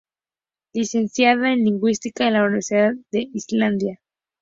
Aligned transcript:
Licenciada 0.73 1.53
en 1.53 1.59
lingüística 1.63 2.25
en 2.27 2.33
la 2.33 2.41
Universidad 2.41 2.93
de 3.11 3.29
Islandia. 3.35 3.99